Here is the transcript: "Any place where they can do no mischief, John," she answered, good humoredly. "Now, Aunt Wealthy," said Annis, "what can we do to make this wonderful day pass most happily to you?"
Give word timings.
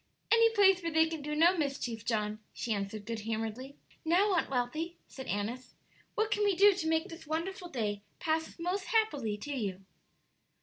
"Any 0.31 0.49
place 0.55 0.81
where 0.81 0.91
they 0.91 1.05
can 1.05 1.21
do 1.21 1.35
no 1.35 1.55
mischief, 1.55 2.03
John," 2.05 2.39
she 2.53 2.73
answered, 2.73 3.05
good 3.05 3.19
humoredly. 3.19 3.75
"Now, 4.03 4.33
Aunt 4.33 4.49
Wealthy," 4.49 4.97
said 5.07 5.27
Annis, 5.27 5.75
"what 6.15 6.31
can 6.31 6.43
we 6.43 6.55
do 6.55 6.73
to 6.73 6.87
make 6.89 7.09
this 7.09 7.27
wonderful 7.27 7.69
day 7.69 8.01
pass 8.17 8.57
most 8.57 8.85
happily 8.85 9.37
to 9.37 9.55
you?" 9.55 9.85